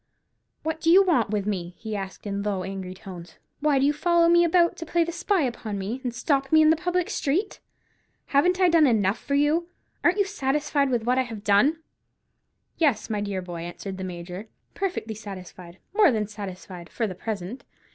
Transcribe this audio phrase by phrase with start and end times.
[0.63, 3.93] "What do you want with me?" he asked, in low angry tones; "why do you
[3.93, 7.07] follow me about to play the spy upon me, and stop me in the public
[7.07, 7.59] street?
[8.25, 9.67] Haven't I done enough for you?
[10.03, 11.83] Ain't you satisfied with what I have done?"
[12.77, 17.63] "Yes, dear boy," answered the Major, "perfectly satisfied, more than satisfied—for the present.